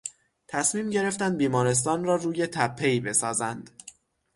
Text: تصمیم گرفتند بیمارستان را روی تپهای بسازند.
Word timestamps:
تصمیم 0.47 0.89
گرفتند 0.89 1.37
بیمارستان 1.37 2.03
را 2.03 2.15
روی 2.15 2.47
تپهای 2.47 2.99
بسازند. 2.99 3.69